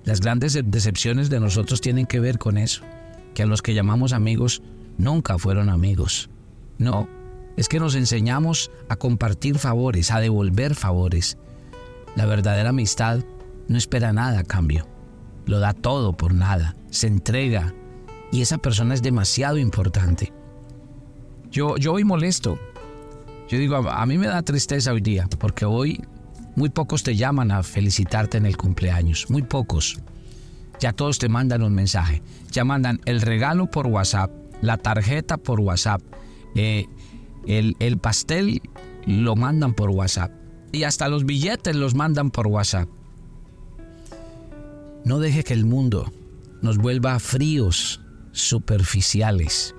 Las 0.03 0.21
grandes 0.21 0.59
decepciones 0.63 1.29
de 1.29 1.39
nosotros 1.39 1.81
tienen 1.81 2.05
que 2.05 2.19
ver 2.19 2.38
con 2.38 2.57
eso, 2.57 2.83
que 3.33 3.43
a 3.43 3.45
los 3.47 3.62
que 3.62 3.74
llamamos 3.74 4.13
amigos 4.13 4.62
nunca 4.97 5.38
fueron 5.39 5.69
amigos. 5.69 6.29
No, 6.77 7.07
es 7.57 7.69
que 7.69 7.79
nos 7.79 7.95
enseñamos 7.95 8.69
a 8.89 8.97
compartir 8.97 9.57
favores, 9.57 10.12
a 10.12 10.19
devolver 10.19 10.75
favores. 10.75 11.38
La 12.15 12.25
verdadera 12.25 12.69
amistad 12.69 13.21
no 13.67 13.77
espera 13.77 14.13
nada 14.13 14.39
a 14.39 14.43
cambio. 14.43 14.88
Lo 15.46 15.60
da 15.60 15.74
todo 15.74 16.14
por 16.14 16.34
nada, 16.34 16.75
se 16.90 17.08
entrega 17.08 17.74
y 18.32 18.42
esa 18.42 18.58
persona 18.58 18.94
es 18.94 19.02
demasiado 19.02 19.58
importante. 19.58 20.34
Yo, 21.52 21.78
yo 21.78 21.94
hoy 21.94 22.04
molesto. 22.04 22.60
Yo 23.48 23.60
digo, 23.60 23.75
a, 23.75 24.06
mí 24.06 24.18
me 24.18 24.28
da 24.28 24.42
tristeza 24.42 24.92
hoy 24.92 25.02
día 25.02 25.28
porque 25.40 25.66
hoy 25.66 26.04
muy 26.56 26.70
pocos 26.70 27.04
te 27.04 27.16
llaman 27.16 27.52
a 27.52 27.64
felicitarte 27.64 28.38
en 28.38 28.46
el 28.46 28.58
cumpleaños, 28.58 29.30
muy 29.30 29.44
pocos. 29.44 30.00
Ya 30.80 30.94
todos 30.94 31.20
te 31.20 31.30
mandan 31.30 31.64
un 31.64 31.74
mensaje. 31.74 32.22
Ya 32.52 32.66
mandan 32.66 33.00
el 33.06 33.22
regalo 33.22 33.70
por 33.70 33.88
WhatsApp, 33.88 34.32
la 34.62 34.78
tarjeta 34.78 35.38
por 35.38 35.60
WhatsApp, 35.60 36.02
eh, 36.56 36.88
el, 37.48 37.98
pastel 38.00 38.62
lo 39.06 39.36
mandan 39.36 39.74
por 39.74 39.92
WhatsApp. 39.92 40.32
Y 40.72 40.84
hasta 40.84 41.08
los 41.08 41.25
billetes 41.25 41.75
los 41.75 41.96
mandan 41.96 42.32
por 42.32 42.48
WhatsApp. 42.48 42.90
No 45.05 45.19
deje 45.19 45.43
que 45.43 45.53
el 45.53 45.65
mundo 45.65 46.12
nos 46.63 46.79
vuelva 46.79 47.19
fríos, 47.19 48.01
superficiales. 48.31 49.75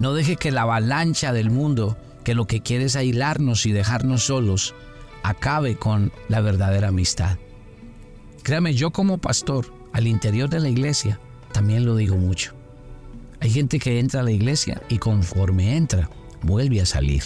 No 0.00 0.14
deje 0.14 0.34
que 0.34 0.50
la 0.50 0.62
avalancha 0.62 1.32
del 1.32 1.48
mundo, 1.48 1.96
que 2.24 2.34
lo 2.34 2.46
que 2.46 2.60
quiere 2.60 2.86
es 2.86 2.96
aislarnos 2.96 3.66
y 3.66 3.72
dejarnos 3.72 4.24
solos, 4.24 4.74
acabe 5.22 5.76
con 5.76 6.12
la 6.28 6.40
verdadera 6.40 6.88
amistad. 6.88 7.38
Créame, 8.42 8.74
yo 8.74 8.90
como 8.90 9.18
pastor 9.18 9.72
al 9.92 10.08
interior 10.08 10.50
de 10.50 10.58
la 10.58 10.68
iglesia 10.68 11.20
también 11.52 11.84
lo 11.84 11.94
digo 11.94 12.16
mucho. 12.16 12.52
Hay 13.38 13.50
gente 13.50 13.78
que 13.78 14.00
entra 14.00 14.22
a 14.22 14.24
la 14.24 14.32
iglesia 14.32 14.82
y 14.88 14.98
conforme 14.98 15.76
entra, 15.76 16.10
vuelve 16.42 16.80
a 16.80 16.86
salir. 16.86 17.22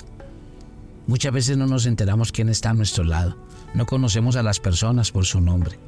Muchas 1.06 1.32
veces 1.32 1.56
no 1.56 1.66
nos 1.66 1.86
enteramos 1.86 2.30
quién 2.30 2.50
está 2.50 2.70
a 2.70 2.74
nuestro 2.74 3.04
lado. 3.04 3.38
No 3.72 3.86
conocemos 3.86 4.36
a 4.36 4.42
las 4.42 4.60
personas 4.60 5.12
por 5.12 5.24
su 5.24 5.40
nombre. 5.40 5.78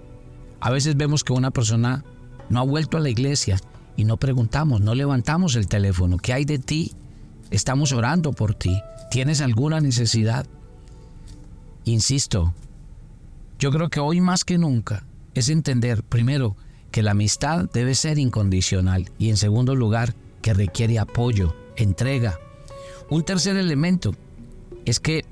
A 0.60 0.70
veces 0.70 0.96
vemos 0.96 1.24
que 1.24 1.32
una 1.32 1.50
persona 1.50 2.04
no 2.48 2.60
ha 2.60 2.64
vuelto 2.64 2.96
a 2.96 3.00
la 3.00 3.10
iglesia 3.10 3.58
y 3.96 4.04
no 4.04 4.16
preguntamos, 4.16 4.80
no 4.80 4.94
levantamos 4.94 5.54
el 5.56 5.68
teléfono. 5.68 6.18
¿Qué 6.18 6.32
hay 6.32 6.44
de 6.44 6.58
ti? 6.58 6.92
Estamos 7.50 7.92
orando 7.92 8.32
por 8.32 8.54
ti. 8.54 8.80
¿Tienes 9.10 9.40
alguna 9.40 9.80
necesidad? 9.80 10.46
Insisto, 11.84 12.54
yo 13.58 13.70
creo 13.70 13.88
que 13.88 14.00
hoy 14.00 14.20
más 14.20 14.44
que 14.44 14.58
nunca 14.58 15.04
es 15.34 15.48
entender, 15.48 16.02
primero, 16.02 16.56
que 16.90 17.02
la 17.02 17.12
amistad 17.12 17.68
debe 17.72 17.94
ser 17.94 18.18
incondicional 18.18 19.10
y 19.18 19.30
en 19.30 19.36
segundo 19.36 19.74
lugar, 19.74 20.14
que 20.42 20.54
requiere 20.54 20.98
apoyo, 20.98 21.54
entrega, 21.76 22.38
un 23.10 23.24
tercer 23.24 23.56
elemento 23.56 24.14
es 24.84 25.00
que 25.00 25.24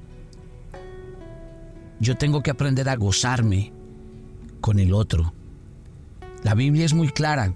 yo 2.01 2.17
tengo 2.17 2.43
que 2.43 2.51
aprender 2.51 2.89
a 2.89 2.97
gozarme 2.97 3.73
con 4.61 4.79
el 4.79 4.93
otro. 4.93 5.33
La 6.43 6.55
Biblia 6.55 6.85
es 6.85 6.95
muy 6.95 7.09
clara. 7.09 7.53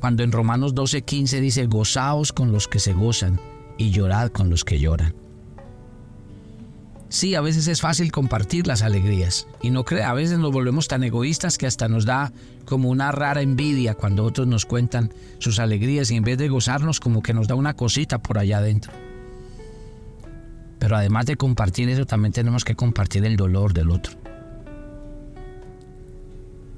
Cuando 0.00 0.22
en 0.22 0.32
Romanos 0.32 0.74
12:15 0.74 1.40
dice, 1.40 1.66
gozaos 1.66 2.32
con 2.32 2.52
los 2.52 2.68
que 2.68 2.78
se 2.78 2.92
gozan 2.92 3.40
y 3.76 3.90
llorad 3.90 4.30
con 4.30 4.50
los 4.50 4.64
que 4.64 4.78
lloran. 4.78 5.14
Sí, 7.10 7.34
a 7.34 7.40
veces 7.40 7.66
es 7.66 7.80
fácil 7.80 8.12
compartir 8.12 8.68
las 8.68 8.82
alegrías. 8.82 9.48
Y 9.60 9.70
no 9.70 9.84
crea, 9.84 10.10
a 10.10 10.14
veces 10.14 10.38
nos 10.38 10.52
volvemos 10.52 10.86
tan 10.86 11.02
egoístas 11.02 11.58
que 11.58 11.66
hasta 11.66 11.88
nos 11.88 12.04
da 12.04 12.32
como 12.66 12.88
una 12.88 13.10
rara 13.10 13.42
envidia 13.42 13.96
cuando 13.96 14.24
otros 14.24 14.46
nos 14.46 14.64
cuentan 14.64 15.12
sus 15.38 15.58
alegrías 15.58 16.12
y 16.12 16.16
en 16.16 16.22
vez 16.22 16.38
de 16.38 16.48
gozarnos 16.48 17.00
como 17.00 17.20
que 17.20 17.34
nos 17.34 17.48
da 17.48 17.56
una 17.56 17.74
cosita 17.74 18.22
por 18.22 18.38
allá 18.38 18.58
adentro. 18.58 18.92
Pero 20.78 20.96
además 20.96 21.26
de 21.26 21.36
compartir 21.36 21.88
eso, 21.88 22.06
también 22.06 22.32
tenemos 22.32 22.64
que 22.64 22.76
compartir 22.76 23.24
el 23.24 23.36
dolor 23.36 23.72
del 23.74 23.90
otro. 23.90 24.19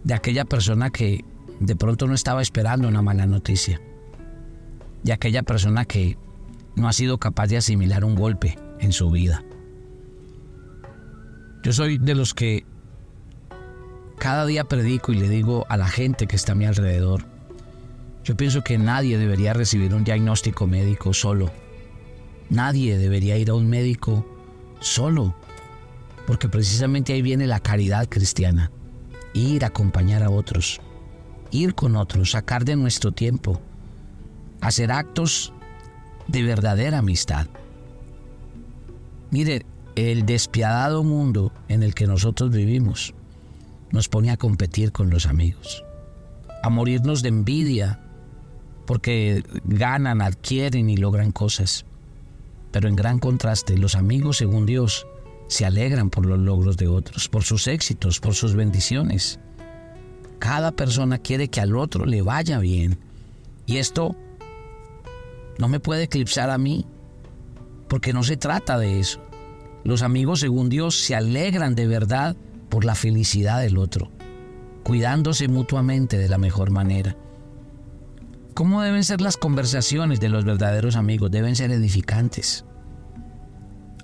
De 0.05 0.15
aquella 0.15 0.45
persona 0.45 0.91
que 0.91 1.25
de 1.61 1.77
pronto 1.77 2.07
no 2.07 2.15
estaba 2.15 2.43
esperando 2.43 2.89
una 2.89 3.03
mala 3.03 3.27
noticia. 3.27 3.81
De 5.03 5.13
aquella 5.13 5.43
persona 5.43 5.85
que 5.85 6.17
no 6.77 6.89
ha 6.89 6.93
sido 6.93 7.19
capaz 7.19 7.49
de 7.49 7.59
asimilar 7.59 8.05
un 8.05 8.15
golpe 8.15 8.59
en 8.81 8.93
su 8.93 9.11
vida 9.11 9.45
yo 11.63 11.73
soy 11.73 11.99
de 11.99 12.15
los 12.15 12.35
que 12.35 12.65
cada 14.19 14.45
día 14.47 14.65
predico 14.65 15.13
y 15.13 15.17
le 15.17 15.29
digo 15.29 15.65
a 15.69 15.77
la 15.77 15.87
gente 15.87 16.27
que 16.27 16.37
está 16.37 16.53
a 16.53 16.55
mi 16.57 16.65
alrededor, 16.65 17.25
yo 18.25 18.37
pienso 18.37 18.63
que 18.63 18.79
nadie 18.79 19.17
debería 19.17 19.53
recibir 19.53 19.95
un 19.95 20.05
diagnóstico 20.05 20.67
médico 20.67 21.15
solo. 21.15 21.51
Nadie 22.51 22.99
debería 22.99 23.37
ir 23.39 23.51
a 23.51 23.55
un 23.55 23.69
médico 23.69 24.27
solo, 24.81 25.35
porque 26.27 26.49
precisamente 26.49 27.13
ahí 27.13 27.23
viene 27.23 27.47
la 27.47 27.61
caridad 27.61 28.09
cristiana. 28.09 28.71
Ir 29.35 29.65
a 29.65 29.69
acompañar 29.69 30.23
a 30.23 30.31
otros, 30.31 30.81
ir 31.51 31.75
con 31.75 31.97
otros, 31.97 32.33
sacar 32.33 32.65
de 32.65 32.77
nuestro 32.77 33.13
tiempo, 33.13 33.61
hacer 34.61 34.93
actos 34.93 35.53
de 36.29 36.43
verdadera 36.43 36.99
amistad. 36.99 37.47
Mire, 39.31 39.65
el 39.97 40.27
despiadado 40.27 41.05
mundo 41.05 41.53
en 41.69 41.83
el 41.83 41.95
que 41.95 42.07
nosotros 42.07 42.51
vivimos 42.51 43.15
nos 43.91 44.09
pone 44.09 44.31
a 44.31 44.37
competir 44.37 44.93
con 44.93 45.11
los 45.11 45.27
amigos, 45.27 45.85
a 46.63 46.71
morirnos 46.71 47.23
de 47.23 47.29
envidia 47.29 48.01
porque 48.87 49.43
ganan, 49.65 50.23
adquieren 50.23 50.91
y 50.91 50.97
logran 50.97 51.33
cosas. 51.33 51.85
Pero 52.73 52.89
en 52.89 52.97
gran 52.97 53.19
contraste, 53.19 53.77
los 53.77 53.95
amigos, 53.95 54.39
según 54.39 54.67
Dios, 54.67 55.07
se 55.53 55.67
alegran 55.67 56.09
por 56.09 56.25
los 56.25 56.39
logros 56.39 56.79
de 56.79 56.89
otros, 56.89 57.29
por 57.29 57.43
sus 57.43 57.69
éxitos, 57.69 58.21
por 58.21 58.35
sus 58.35 58.55
bendiciones. 58.55 59.39
Cada 60.39 60.73
persona 60.73 61.19
quiere 61.19 61.49
que 61.49 61.61
al 61.61 61.77
otro 61.77 62.07
le 62.07 62.23
vaya 62.23 62.59
bien. 62.59 62.99
Y 63.67 63.77
esto 63.77 64.17
no 65.59 65.69
me 65.69 65.79
puede 65.79 66.05
eclipsar 66.05 66.49
a 66.49 66.57
mí, 66.57 66.87
porque 67.87 68.15
no 68.15 68.23
se 68.23 68.39
trata 68.39 68.79
de 68.79 68.99
eso. 68.99 69.21
Los 69.85 70.01
amigos, 70.01 70.41
según 70.41 70.71
Dios, 70.71 70.97
se 70.97 71.15
alegran 71.15 71.75
de 71.75 71.87
verdad 71.87 72.35
por 72.71 72.87
la 72.87 72.95
felicidad 72.95 73.61
del 73.61 73.77
otro, 73.77 74.11
cuidándose 74.85 75.49
mutuamente 75.49 76.17
de 76.17 76.31
la 76.31 76.39
mejor 76.39 76.71
manera. 76.71 77.15
¿Cómo 78.55 78.81
deben 78.81 79.05
ser 79.05 79.21
las 79.21 79.37
conversaciones 79.37 80.19
de 80.19 80.31
los 80.31 80.47
verdaderos 80.47 80.97
amigos? 80.97 81.31
Deben 81.31 81.57
ser 81.57 81.71
edificantes. 81.73 82.65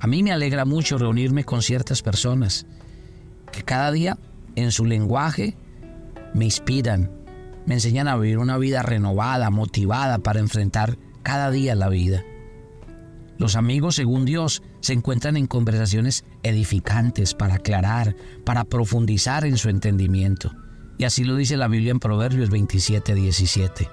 A 0.01 0.07
mí 0.07 0.23
me 0.23 0.33
alegra 0.33 0.65
mucho 0.65 0.99
reunirme 0.99 1.45
con 1.45 1.63
ciertas 1.63 2.03
personas 2.03 2.67
que 3.53 3.63
cada 3.63 3.91
día 3.91 4.19
en 4.55 4.73
su 4.73 4.85
lenguaje 4.85 5.57
me 6.35 6.45
inspiran, 6.45 7.11
me 7.67 7.75
enseñan 7.75 8.09
a 8.09 8.17
vivir 8.17 8.39
una 8.39 8.59
vida 8.59 8.83
renovada, 8.83 9.51
motivada 9.51 10.19
para 10.19 10.41
enfrentar 10.41 10.99
cada 11.23 11.51
día 11.51 11.75
la 11.75 11.89
vida. 11.89 12.23
Los 13.39 13.55
amigos, 13.55 13.95
según 13.95 14.25
Dios, 14.25 14.63
se 14.81 14.93
encuentran 14.93 15.37
en 15.37 15.47
conversaciones 15.47 16.25
edificantes 16.43 17.35
para 17.35 17.57
aclarar, 17.57 18.17
para 18.45 18.65
profundizar 18.65 19.45
en 19.45 19.57
su 19.57 19.69
entendimiento. 19.69 20.53
Y 20.99 21.05
así 21.05 21.23
lo 21.23 21.37
dice 21.37 21.57
la 21.57 21.69
Biblia 21.69 21.93
en 21.93 22.01
Proverbios 22.01 22.51
27, 22.51 23.15
17. 23.15 23.89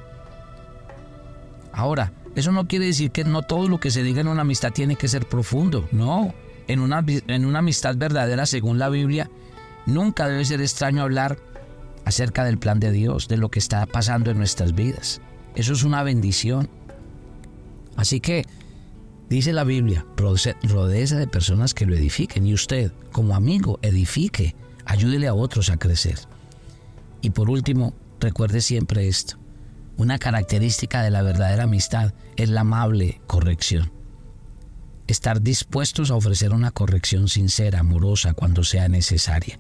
Ahora, 1.72 2.12
eso 2.36 2.52
no 2.52 2.68
quiere 2.68 2.86
decir 2.86 3.12
que 3.12 3.24
no 3.24 3.42
todo 3.42 3.68
lo 3.68 3.80
que 3.80 3.92
se 3.92 4.04
diga 4.04 4.22
en 4.22 4.28
una 4.28 4.42
amistad 4.42 4.72
tiene 4.72 4.96
que 4.96 5.08
ser 5.08 5.28
profundo. 5.28 5.88
No, 5.92 6.34
en 6.68 6.80
una, 6.80 7.04
en 7.08 7.46
una 7.46 7.60
amistad 7.60 7.96
verdadera, 7.96 8.46
según 8.46 8.80
la 8.80 8.90
Biblia, 8.90 9.30
nunca 9.86 10.28
debe 10.28 10.46
ser 10.46 10.62
extraño 10.62 11.02
hablar 11.02 11.38
acerca 12.06 12.44
del 12.44 12.58
plan 12.58 12.80
de 12.80 12.92
Dios, 12.92 13.28
de 13.28 13.38
lo 13.38 13.50
que 13.50 13.60
está 13.60 13.86
pasando 13.86 14.32
en 14.32 14.38
nuestras 14.38 14.76
vidas. 14.76 15.22
Eso 15.56 15.74
es 15.74 15.84
una 15.84 16.04
bendición. 16.04 16.70
Así 17.96 18.20
que 18.20 18.46
Dice 19.30 19.54
la 19.54 19.64
Biblia, 19.64 20.06
rodéese 20.16 21.16
de 21.16 21.28
personas 21.28 21.74
que 21.74 21.88
lo 21.88 21.96
edifiquen 21.96 22.46
y 22.46 22.54
usted, 22.54 22.92
como 23.12 23.36
amigo, 23.36 23.80
edifique, 23.82 24.56
ayúdele 24.86 25.28
a 25.28 25.34
otros 25.34 25.72
a 25.72 25.78
crecer. 25.78 26.20
Y 27.22 27.32
por 27.32 27.50
último, 27.50 27.94
recuerde 28.20 28.62
siempre 28.62 29.08
esto. 29.08 29.38
Una 29.98 30.20
característica 30.20 31.04
de 31.04 31.12
la 31.12 31.22
verdadera 31.22 31.64
amistad 31.64 32.14
es 32.36 32.50
la 32.50 32.62
amable 32.62 33.22
corrección. 33.28 33.92
Estar 35.08 35.42
dispuestos 35.42 36.12
a 36.12 36.16
ofrecer 36.16 36.54
una 36.54 36.72
corrección 36.72 37.28
sincera, 37.28 37.80
amorosa, 37.80 38.34
cuando 38.34 38.64
sea 38.64 38.88
necesaria. 38.90 39.60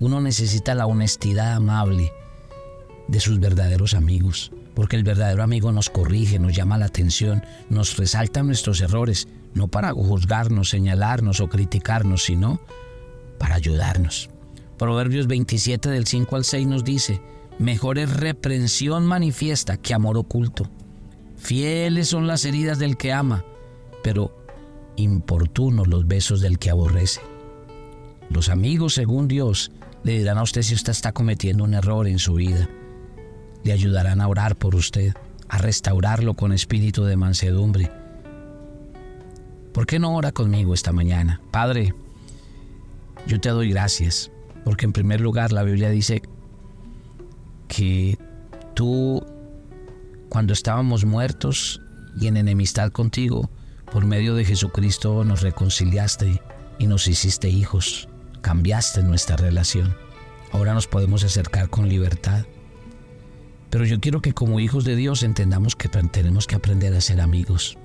Uno 0.00 0.20
necesita 0.20 0.74
la 0.74 0.86
honestidad 0.86 1.54
amable 1.54 2.12
de 3.08 3.20
sus 3.20 3.38
verdaderos 3.38 3.94
amigos 3.94 4.50
porque 4.74 4.96
el 4.96 5.04
verdadero 5.04 5.42
amigo 5.42 5.72
nos 5.72 5.90
corrige, 5.90 6.38
nos 6.38 6.54
llama 6.54 6.78
la 6.78 6.86
atención, 6.86 7.44
nos 7.68 7.96
resalta 7.96 8.42
nuestros 8.42 8.80
errores, 8.80 9.28
no 9.54 9.68
para 9.68 9.92
juzgarnos, 9.92 10.70
señalarnos 10.70 11.40
o 11.40 11.48
criticarnos, 11.48 12.24
sino 12.24 12.60
para 13.38 13.56
ayudarnos. 13.56 14.30
Proverbios 14.78 15.26
27 15.26 15.90
del 15.90 16.06
5 16.06 16.36
al 16.36 16.44
6 16.44 16.66
nos 16.66 16.84
dice, 16.84 17.20
mejor 17.58 17.98
es 17.98 18.14
reprensión 18.14 19.06
manifiesta 19.06 19.76
que 19.76 19.94
amor 19.94 20.16
oculto. 20.16 20.68
Fieles 21.36 22.08
son 22.08 22.26
las 22.26 22.44
heridas 22.44 22.78
del 22.78 22.96
que 22.96 23.12
ama, 23.12 23.44
pero 24.02 24.36
importunos 24.96 25.88
los 25.88 26.06
besos 26.06 26.40
del 26.40 26.58
que 26.58 26.70
aborrece. 26.70 27.20
Los 28.30 28.48
amigos, 28.48 28.94
según 28.94 29.28
Dios, 29.28 29.72
le 30.04 30.18
dirán 30.18 30.38
a 30.38 30.42
usted 30.42 30.62
si 30.62 30.74
usted 30.74 30.92
está 30.92 31.12
cometiendo 31.12 31.64
un 31.64 31.74
error 31.74 32.06
en 32.06 32.18
su 32.18 32.34
vida 32.34 32.68
le 33.64 33.72
ayudarán 33.72 34.20
a 34.20 34.28
orar 34.28 34.56
por 34.56 34.74
usted, 34.74 35.14
a 35.48 35.58
restaurarlo 35.58 36.34
con 36.34 36.52
espíritu 36.52 37.04
de 37.04 37.16
mansedumbre. 37.16 37.90
¿Por 39.72 39.86
qué 39.86 39.98
no 39.98 40.14
ora 40.14 40.32
conmigo 40.32 40.74
esta 40.74 40.92
mañana? 40.92 41.40
Padre, 41.50 41.94
yo 43.26 43.40
te 43.40 43.50
doy 43.50 43.70
gracias, 43.70 44.30
porque 44.64 44.86
en 44.86 44.92
primer 44.92 45.20
lugar 45.20 45.52
la 45.52 45.62
Biblia 45.62 45.90
dice 45.90 46.22
que 47.72 48.18
tú, 48.74 49.24
cuando 50.28 50.52
estábamos 50.52 51.06
muertos 51.06 51.80
y 52.20 52.26
en 52.26 52.36
enemistad 52.36 52.92
contigo, 52.92 53.50
por 53.90 54.04
medio 54.04 54.34
de 54.34 54.44
Jesucristo 54.44 55.24
nos 55.24 55.40
reconciliaste 55.40 56.42
y 56.78 56.86
nos 56.86 57.08
hiciste 57.08 57.48
hijos, 57.48 58.08
cambiaste 58.42 59.02
nuestra 59.02 59.36
relación. 59.36 59.96
Ahora 60.52 60.74
nos 60.74 60.86
podemos 60.86 61.24
acercar 61.24 61.70
con 61.70 61.88
libertad. 61.88 62.44
Pero 63.70 63.86
yo 63.86 64.00
quiero 64.00 64.20
que 64.20 64.34
como 64.34 64.60
hijos 64.60 64.84
de 64.84 64.94
Dios 64.94 65.22
entendamos 65.22 65.74
que 65.74 65.88
tenemos 65.88 66.46
que 66.46 66.56
aprender 66.56 66.92
a 66.92 67.00
ser 67.00 67.22
amigos, 67.22 67.78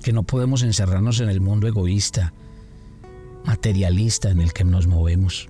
que 0.00 0.12
no 0.12 0.22
podemos 0.22 0.62
encerrarnos 0.62 1.18
en 1.18 1.28
el 1.28 1.40
mundo 1.40 1.66
egoísta, 1.66 2.34
materialista 3.44 4.30
en 4.30 4.40
el 4.40 4.52
que 4.52 4.62
nos 4.62 4.86
movemos. 4.86 5.48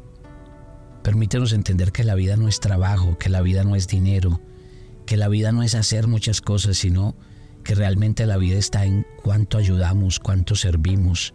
Permítenos 1.02 1.52
entender 1.52 1.92
que 1.92 2.04
la 2.04 2.14
vida 2.14 2.36
no 2.36 2.48
es 2.48 2.60
trabajo, 2.60 3.16
que 3.18 3.30
la 3.30 3.40
vida 3.40 3.64
no 3.64 3.74
es 3.74 3.88
dinero, 3.88 4.40
que 5.06 5.16
la 5.16 5.28
vida 5.28 5.50
no 5.52 5.62
es 5.62 5.74
hacer 5.74 6.06
muchas 6.06 6.40
cosas, 6.40 6.76
sino 6.76 7.16
que 7.64 7.74
realmente 7.74 8.26
la 8.26 8.36
vida 8.36 8.58
está 8.58 8.84
en 8.84 9.06
cuánto 9.22 9.58
ayudamos, 9.58 10.18
cuánto 10.18 10.54
servimos, 10.54 11.34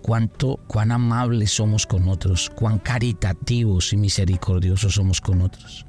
cuánto, 0.00 0.58
cuán 0.66 0.92
amables 0.92 1.52
somos 1.52 1.86
con 1.86 2.08
otros, 2.08 2.50
cuán 2.50 2.78
caritativos 2.78 3.92
y 3.92 3.96
misericordiosos 3.96 4.94
somos 4.94 5.20
con 5.20 5.42
otros. 5.42 5.86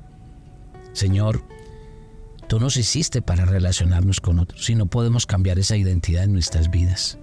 Señor, 0.93 1.43
tú 2.47 2.59
nos 2.59 2.77
hiciste 2.77 3.21
para 3.21 3.45
relacionarnos 3.45 4.21
con 4.21 4.39
otros 4.39 4.69
y 4.69 4.75
no 4.75 4.85
podemos 4.85 5.25
cambiar 5.25 5.59
esa 5.59 5.75
identidad 5.75 6.25
en 6.25 6.33
nuestras 6.33 6.69
vidas. 6.69 7.17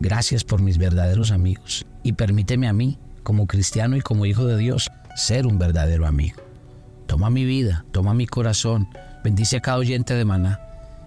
Gracias 0.00 0.42
por 0.42 0.60
mis 0.60 0.78
verdaderos 0.78 1.30
amigos 1.30 1.86
y 2.02 2.14
permíteme 2.14 2.66
a 2.66 2.72
mí, 2.72 2.98
como 3.22 3.46
cristiano 3.46 3.96
y 3.96 4.00
como 4.00 4.26
hijo 4.26 4.46
de 4.46 4.56
Dios, 4.56 4.90
ser 5.16 5.46
un 5.46 5.58
verdadero 5.58 6.06
amigo. 6.06 6.42
Toma 7.06 7.30
mi 7.30 7.44
vida, 7.44 7.84
toma 7.92 8.14
mi 8.14 8.26
corazón, 8.26 8.88
bendice 9.22 9.56
a 9.56 9.60
cada 9.60 9.78
oyente 9.78 10.14
de 10.14 10.24
maná 10.24 10.60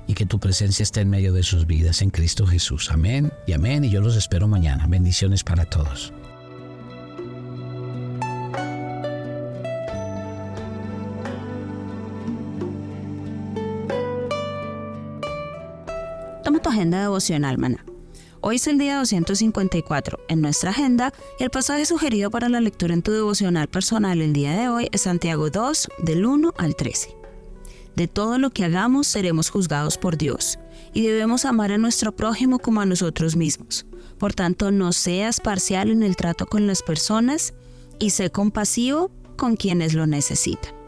y 0.08 0.14
que 0.14 0.26
tu 0.26 0.40
presencia 0.40 0.84
esté 0.84 1.02
en 1.02 1.10
medio 1.10 1.34
de 1.34 1.44
sus 1.44 1.66
vidas 1.66 2.02
en 2.02 2.12
Cristo 2.12 2.46
Jesús. 2.46 2.92
Amén 2.92 3.32
y 3.48 3.54
amén 3.54 3.84
y 3.84 3.90
yo 3.90 4.02
los 4.02 4.16
espero 4.16 4.48
mañana. 4.48 4.86
Bendiciones 4.88 5.44
para 5.44 5.66
todos. 5.66 6.14
agenda 16.76 17.00
devocional, 17.02 17.58
maná. 17.58 17.85
Hoy 18.48 18.58
es 18.58 18.68
el 18.68 18.78
día 18.78 18.98
254 18.98 20.20
en 20.28 20.40
nuestra 20.40 20.70
agenda 20.70 21.12
y 21.40 21.44
el 21.44 21.50
pasaje 21.50 21.84
sugerido 21.84 22.30
para 22.30 22.48
la 22.48 22.62
lectura 22.62 22.94
en 22.94 23.02
tu 23.02 23.12
devocional 23.12 23.68
personal 23.68 24.22
el 24.22 24.34
día 24.34 24.52
de 24.52 24.70
hoy 24.70 24.88
es 24.92 25.02
Santiago 25.02 25.50
2 25.50 25.88
del 26.04 26.28
1 26.28 26.54
al 26.56 26.76
13. 26.76 27.10
De 27.96 28.08
todo 28.08 28.38
lo 28.38 28.52
que 28.52 28.64
hagamos 28.64 29.08
seremos 29.08 29.50
juzgados 29.50 29.98
por 29.98 30.16
Dios 30.16 30.60
y 30.94 31.08
debemos 31.08 31.44
amar 31.44 31.72
a 31.72 31.80
nuestro 31.80 32.16
prójimo 32.16 32.60
como 32.60 32.82
a 32.82 32.86
nosotros 32.86 33.36
mismos. 33.36 33.88
Por 34.20 34.36
tanto, 34.36 34.70
no 34.70 34.94
seas 34.94 35.40
parcial 35.40 35.90
en 35.90 36.04
el 36.04 36.16
trato 36.16 36.46
con 36.46 36.68
las 36.68 36.84
personas 36.84 37.56
y 37.98 38.12
sé 38.12 38.30
compasivo 38.30 39.10
con 39.38 39.56
quienes 39.56 39.96
lo 39.96 40.06
necesitan. 40.06 40.85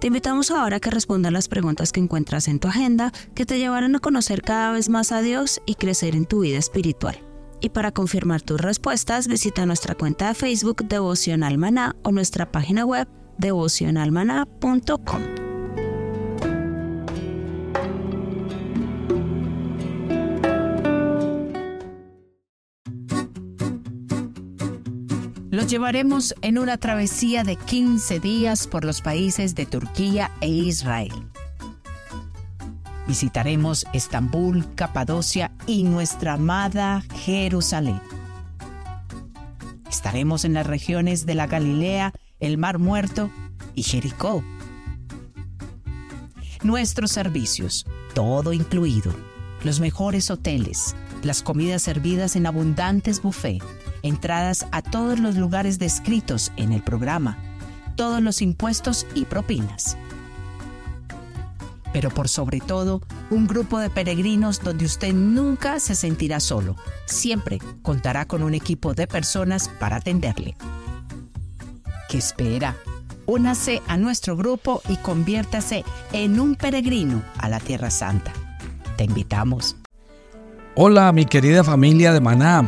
Te 0.00 0.06
invitamos 0.06 0.50
ahora 0.50 0.76
a 0.76 0.80
que 0.80 0.90
respondas 0.90 1.30
las 1.30 1.48
preguntas 1.48 1.92
que 1.92 2.00
encuentras 2.00 2.48
en 2.48 2.58
tu 2.58 2.68
agenda 2.68 3.12
que 3.34 3.44
te 3.44 3.58
llevarán 3.58 3.96
a 3.96 3.98
conocer 3.98 4.40
cada 4.40 4.72
vez 4.72 4.88
más 4.88 5.12
a 5.12 5.20
Dios 5.20 5.60
y 5.66 5.74
crecer 5.74 6.16
en 6.16 6.24
tu 6.24 6.40
vida 6.40 6.56
espiritual. 6.56 7.22
Y 7.60 7.68
para 7.68 7.92
confirmar 7.92 8.40
tus 8.40 8.58
respuestas, 8.58 9.28
visita 9.28 9.66
nuestra 9.66 9.94
cuenta 9.94 10.28
de 10.28 10.34
Facebook 10.34 10.88
Devocional 10.88 11.58
o 12.02 12.12
nuestra 12.12 12.50
página 12.50 12.86
web 12.86 13.08
devocionalmaná.com. 13.36 15.49
Los 25.60 25.70
llevaremos 25.70 26.34
en 26.40 26.56
una 26.56 26.78
travesía 26.78 27.44
de 27.44 27.56
15 27.56 28.18
días 28.18 28.66
por 28.66 28.82
los 28.82 29.02
países 29.02 29.54
de 29.54 29.66
Turquía 29.66 30.30
e 30.40 30.48
Israel. 30.48 31.12
Visitaremos 33.06 33.84
Estambul, 33.92 34.74
Capadocia 34.74 35.52
y 35.66 35.82
nuestra 35.82 36.32
amada 36.32 37.02
Jerusalén. 37.14 38.00
Estaremos 39.90 40.46
en 40.46 40.54
las 40.54 40.66
regiones 40.66 41.26
de 41.26 41.34
la 41.34 41.46
Galilea, 41.46 42.14
el 42.38 42.56
Mar 42.56 42.78
Muerto 42.78 43.30
y 43.74 43.82
Jericó. 43.82 44.42
Nuestros 46.62 47.10
servicios, 47.10 47.84
todo 48.14 48.54
incluido, 48.54 49.14
los 49.62 49.78
mejores 49.78 50.30
hoteles, 50.30 50.96
las 51.22 51.42
comidas 51.42 51.82
servidas 51.82 52.36
en 52.36 52.46
abundantes 52.46 53.22
buffets, 53.22 53.64
entradas 54.02 54.66
a 54.72 54.82
todos 54.82 55.18
los 55.18 55.36
lugares 55.36 55.78
descritos 55.78 56.52
en 56.56 56.72
el 56.72 56.82
programa, 56.82 57.38
todos 57.96 58.22
los 58.22 58.42
impuestos 58.42 59.06
y 59.14 59.24
propinas. 59.24 59.96
Pero 61.92 62.10
por 62.10 62.28
sobre 62.28 62.60
todo, 62.60 63.02
un 63.30 63.46
grupo 63.46 63.78
de 63.78 63.90
peregrinos 63.90 64.60
donde 64.60 64.84
usted 64.84 65.12
nunca 65.12 65.80
se 65.80 65.94
sentirá 65.94 66.38
solo. 66.38 66.76
Siempre 67.06 67.58
contará 67.82 68.26
con 68.26 68.42
un 68.42 68.54
equipo 68.54 68.94
de 68.94 69.06
personas 69.06 69.68
para 69.68 69.96
atenderle. 69.96 70.56
¿Qué 72.08 72.18
espera? 72.18 72.76
Únase 73.26 73.82
a 73.86 73.96
nuestro 73.96 74.36
grupo 74.36 74.82
y 74.88 74.96
conviértase 74.96 75.84
en 76.12 76.40
un 76.40 76.56
peregrino 76.56 77.22
a 77.38 77.48
la 77.48 77.60
Tierra 77.60 77.90
Santa. 77.90 78.32
Te 78.96 79.04
invitamos. 79.04 79.79
Hola 80.76 81.10
mi 81.10 81.24
querida 81.24 81.64
familia 81.64 82.12
de 82.12 82.20
Maná. 82.20 82.64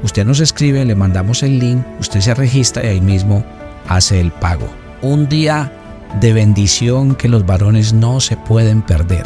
Usted 0.03 0.25
nos 0.25 0.39
escribe, 0.39 0.83
le 0.83 0.95
mandamos 0.95 1.43
el 1.43 1.59
link, 1.59 1.83
usted 1.99 2.21
se 2.21 2.33
registra 2.33 2.83
y 2.83 2.87
ahí 2.87 3.01
mismo 3.01 3.43
hace 3.87 4.19
el 4.19 4.31
pago. 4.31 4.67
Un 5.01 5.29
día 5.29 5.71
de 6.19 6.33
bendición 6.33 7.15
que 7.15 7.29
los 7.29 7.45
varones 7.45 7.93
no 7.93 8.19
se 8.19 8.37
pueden 8.37 8.81
perder. 8.81 9.25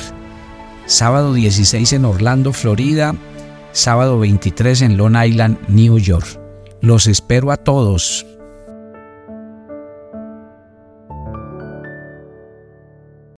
Sábado 0.86 1.34
16 1.34 1.94
en 1.94 2.06
Orlando, 2.06 2.54
Florida. 2.54 3.16
Sábado 3.72 4.20
23 4.20 4.84
en 4.84 4.98
Long 4.98 5.18
Island, 5.18 5.58
New 5.68 5.98
York. 5.98 6.40
Los 6.82 7.08
espero 7.08 7.52
a 7.52 7.58
todos 7.58 8.26